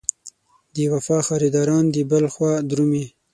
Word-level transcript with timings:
د 0.75 0.77
وفا 0.93 1.17
خریداران 1.27 1.85
دې 1.93 2.03
بل 2.11 2.25
خوا 2.33 2.53
درومي. 2.69 3.05